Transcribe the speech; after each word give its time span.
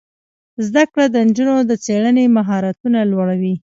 زده 0.65 0.83
کړه 0.91 1.05
د 1.11 1.15
نجونو 1.27 1.55
د 1.69 1.71
څیړنې 1.85 2.25
مهارتونه 2.37 2.99
لوړوي. 3.11 3.55